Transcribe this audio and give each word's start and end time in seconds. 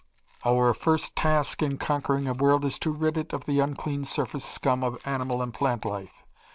"Our 0.43 0.73
first 0.73 1.15
task 1.15 1.61
in 1.61 1.77
conquering 1.77 2.25
a 2.25 2.33
world 2.33 2.65
is 2.65 2.79
to 2.79 2.89
rid 2.89 3.17
it 3.19 3.33
of 3.33 3.43
the 3.43 3.59
unclean 3.59 4.03
surface 4.05 4.43
scum 4.43 4.83
of 4.83 4.99
animal 5.05 5.43
and 5.43 5.53
plant 5.53 5.85
life. 5.85 6.23